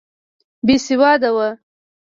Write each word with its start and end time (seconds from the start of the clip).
بېسواده 0.65 1.29
وو. 1.35 1.49